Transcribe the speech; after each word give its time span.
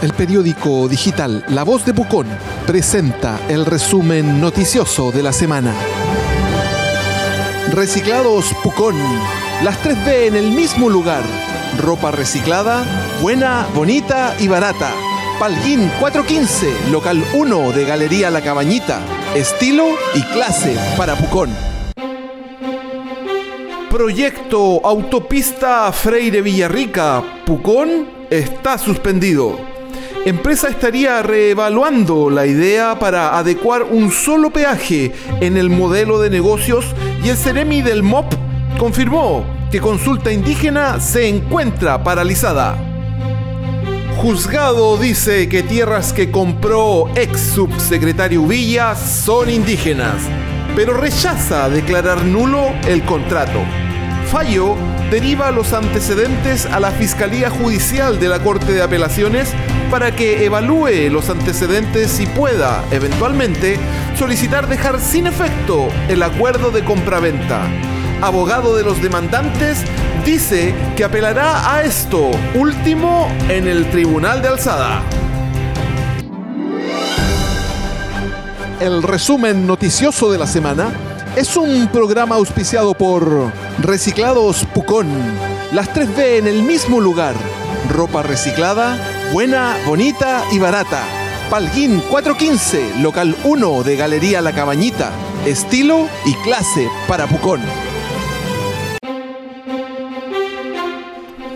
El 0.00 0.12
periódico 0.12 0.86
digital 0.86 1.44
La 1.48 1.64
Voz 1.64 1.84
de 1.84 1.92
Pucón 1.92 2.28
presenta 2.68 3.40
el 3.48 3.66
resumen 3.66 4.40
noticioso 4.40 5.10
de 5.10 5.24
la 5.24 5.32
semana. 5.32 5.74
Reciclados 7.72 8.54
Pucón. 8.62 8.96
Las 9.64 9.82
3B 9.82 10.28
en 10.28 10.36
el 10.36 10.52
mismo 10.52 10.88
lugar. 10.88 11.24
Ropa 11.82 12.12
reciclada, 12.12 12.84
buena, 13.20 13.66
bonita 13.74 14.36
y 14.38 14.46
barata. 14.46 14.92
Palguín 15.40 15.90
415, 15.98 16.90
local 16.92 17.24
1 17.34 17.72
de 17.72 17.84
Galería 17.84 18.30
La 18.30 18.40
Cabañita. 18.40 19.00
Estilo 19.34 19.88
y 20.14 20.22
clase 20.22 20.76
para 20.96 21.16
Pucón. 21.16 21.50
Proyecto 23.90 24.80
Autopista 24.84 25.90
Freire 25.90 26.40
Villarrica, 26.40 27.24
Pucón, 27.44 28.06
está 28.30 28.78
suspendido. 28.78 29.67
Empresa 30.24 30.68
estaría 30.68 31.22
reevaluando 31.22 32.30
la 32.30 32.46
idea 32.46 32.98
para 32.98 33.38
adecuar 33.38 33.84
un 33.84 34.10
solo 34.10 34.50
peaje 34.50 35.12
en 35.40 35.56
el 35.56 35.70
modelo 35.70 36.18
de 36.20 36.30
negocios 36.30 36.84
y 37.24 37.28
el 37.28 37.36
Ceremi 37.36 37.82
del 37.82 38.02
MOP 38.02 38.34
confirmó 38.78 39.44
que 39.70 39.80
consulta 39.80 40.32
indígena 40.32 41.00
se 41.00 41.28
encuentra 41.28 42.02
paralizada. 42.02 42.76
Juzgado 44.16 44.96
dice 44.96 45.48
que 45.48 45.62
tierras 45.62 46.12
que 46.12 46.30
compró 46.30 47.08
ex 47.14 47.40
subsecretario 47.40 48.44
Villa 48.44 48.94
son 48.96 49.48
indígenas 49.48 50.22
pero 50.78 50.94
rechaza 50.94 51.68
declarar 51.68 52.24
nulo 52.24 52.72
el 52.86 53.02
contrato. 53.02 53.64
Fallo 54.30 54.76
deriva 55.10 55.50
los 55.50 55.72
antecedentes 55.72 56.66
a 56.66 56.78
la 56.78 56.92
Fiscalía 56.92 57.50
Judicial 57.50 58.20
de 58.20 58.28
la 58.28 58.38
Corte 58.38 58.72
de 58.72 58.82
Apelaciones 58.82 59.52
para 59.90 60.14
que 60.14 60.44
evalúe 60.44 61.10
los 61.10 61.30
antecedentes 61.30 62.20
y 62.20 62.26
pueda, 62.26 62.84
eventualmente, 62.90 63.78
solicitar 64.18 64.68
dejar 64.68 65.00
sin 65.00 65.26
efecto 65.26 65.88
el 66.08 66.22
acuerdo 66.22 66.70
de 66.70 66.84
compraventa. 66.84 67.66
Abogado 68.20 68.76
de 68.76 68.82
los 68.82 69.00
demandantes 69.00 69.78
dice 70.24 70.74
que 70.96 71.04
apelará 71.04 71.74
a 71.74 71.82
esto 71.82 72.30
último 72.54 73.28
en 73.48 73.66
el 73.66 73.90
Tribunal 73.90 74.42
de 74.42 74.48
Alzada. 74.48 75.02
El 78.80 79.02
resumen 79.02 79.66
noticioso 79.66 80.30
de 80.30 80.38
la 80.38 80.46
semana 80.46 80.92
es 81.36 81.56
un 81.56 81.88
programa 81.88 82.36
auspiciado 82.36 82.94
por 82.94 83.52
Reciclados 83.80 84.64
Pucón. 84.74 85.08
Las 85.72 85.92
3B 85.92 86.38
en 86.38 86.46
el 86.46 86.62
mismo 86.62 87.00
lugar. 87.00 87.34
Ropa 87.90 88.22
reciclada, 88.22 88.98
buena, 89.32 89.76
bonita 89.86 90.44
y 90.52 90.58
barata. 90.58 91.04
Palguín 91.50 92.00
415, 92.10 93.00
local 93.00 93.36
1 93.44 93.82
de 93.82 93.96
Galería 93.96 94.40
La 94.40 94.54
Cabañita. 94.54 95.12
Estilo 95.46 96.08
y 96.24 96.34
clase 96.42 96.88
para 97.06 97.26
Pucón. 97.26 97.60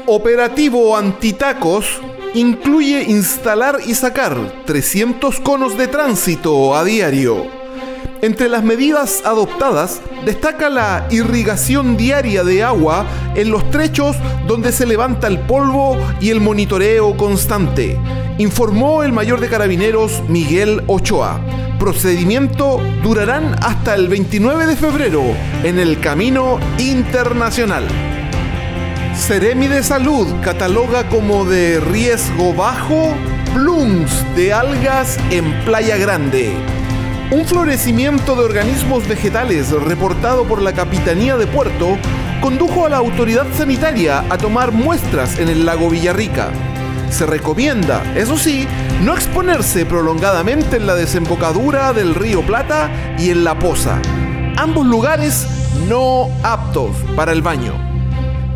Operativo 0.06 0.96
Antitacos 0.96 2.00
incluye 2.34 3.04
instalar 3.04 3.78
y 3.86 3.94
sacar 3.94 4.64
300 4.66 5.40
conos 5.40 5.76
de 5.76 5.88
tránsito 5.88 6.74
a 6.74 6.84
diario. 6.84 7.61
Entre 8.24 8.48
las 8.48 8.62
medidas 8.62 9.20
adoptadas 9.24 10.00
destaca 10.24 10.70
la 10.70 11.08
irrigación 11.10 11.96
diaria 11.96 12.44
de 12.44 12.62
agua 12.62 13.04
en 13.34 13.50
los 13.50 13.68
trechos 13.72 14.14
donde 14.46 14.70
se 14.70 14.86
levanta 14.86 15.26
el 15.26 15.40
polvo 15.40 15.98
y 16.20 16.30
el 16.30 16.40
monitoreo 16.40 17.16
constante, 17.16 17.98
informó 18.38 19.02
el 19.02 19.10
mayor 19.10 19.40
de 19.40 19.48
carabineros 19.48 20.22
Miguel 20.28 20.84
Ochoa. 20.86 21.40
Procedimiento 21.80 22.80
durarán 23.02 23.56
hasta 23.60 23.96
el 23.96 24.06
29 24.06 24.66
de 24.66 24.76
febrero 24.76 25.24
en 25.64 25.80
el 25.80 25.98
Camino 25.98 26.60
Internacional. 26.78 27.88
Ceremi 29.16 29.66
de 29.66 29.82
Salud 29.82 30.28
cataloga 30.44 31.08
como 31.08 31.44
de 31.44 31.80
riesgo 31.80 32.54
bajo 32.54 33.16
blooms 33.52 34.24
de 34.36 34.52
algas 34.52 35.18
en 35.32 35.64
Playa 35.64 35.96
Grande. 35.96 36.81
Un 37.32 37.46
florecimiento 37.46 38.36
de 38.36 38.44
organismos 38.44 39.08
vegetales 39.08 39.70
reportado 39.70 40.44
por 40.44 40.60
la 40.60 40.74
Capitanía 40.74 41.38
de 41.38 41.46
Puerto 41.46 41.96
condujo 42.42 42.84
a 42.84 42.90
la 42.90 42.98
autoridad 42.98 43.46
sanitaria 43.56 44.22
a 44.28 44.36
tomar 44.36 44.70
muestras 44.70 45.38
en 45.38 45.48
el 45.48 45.64
lago 45.64 45.88
Villarrica. 45.88 46.50
Se 47.08 47.24
recomienda, 47.24 48.02
eso 48.14 48.36
sí, 48.36 48.68
no 49.02 49.14
exponerse 49.14 49.86
prolongadamente 49.86 50.76
en 50.76 50.86
la 50.86 50.94
desembocadura 50.94 51.94
del 51.94 52.14
río 52.14 52.42
Plata 52.42 52.90
y 53.18 53.30
en 53.30 53.44
La 53.44 53.58
Poza, 53.58 53.98
ambos 54.58 54.86
lugares 54.86 55.46
no 55.88 56.28
aptos 56.42 56.94
para 57.16 57.32
el 57.32 57.40
baño 57.40 57.72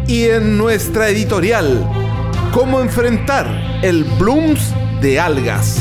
y 0.06 0.24
en 0.24 0.58
nuestra 0.58 1.08
editorial, 1.08 1.90
cómo 2.52 2.80
enfrentar 2.80 3.80
el 3.82 4.04
blooms 4.04 4.74
de 5.00 5.18
algas. 5.18 5.80